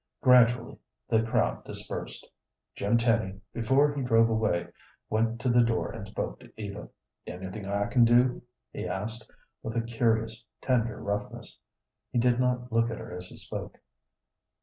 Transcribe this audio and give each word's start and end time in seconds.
Gradually 0.21 0.79
the 1.09 1.21
crowd 1.21 1.63
dispersed. 1.63 2.27
Jim 2.73 2.97
Tenny, 2.97 3.39
before 3.53 3.93
he 3.93 4.01
drove 4.01 4.31
away, 4.31 4.67
went 5.11 5.39
to 5.41 5.49
the 5.49 5.61
door 5.63 5.91
and 5.91 6.07
spoke 6.07 6.39
to 6.39 6.51
Eva. 6.59 6.89
"Anything 7.27 7.67
I 7.67 7.85
can 7.85 8.03
do?" 8.03 8.41
he 8.73 8.87
asked, 8.87 9.29
with 9.61 9.77
a 9.77 9.81
curious, 9.81 10.43
tender 10.59 10.97
roughness. 10.99 11.59
He 12.11 12.17
did 12.17 12.39
not 12.39 12.71
look 12.73 12.89
at 12.89 12.97
her 12.97 13.13
as 13.15 13.27
he 13.27 13.37
spoke. 13.37 13.77